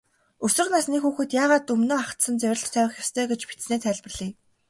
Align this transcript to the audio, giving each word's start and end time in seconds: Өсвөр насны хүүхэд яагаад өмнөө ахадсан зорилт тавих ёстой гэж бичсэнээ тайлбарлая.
Өсвөр 0.45 0.67
насны 0.73 0.97
хүүхэд 1.01 1.29
яагаад 1.43 1.73
өмнөө 1.73 1.97
ахадсан 2.01 2.35
зорилт 2.41 2.73
тавих 2.75 2.93
ёстой 3.03 3.25
гэж 3.31 3.41
бичсэнээ 3.47 3.81
тайлбарлая. 3.83 4.31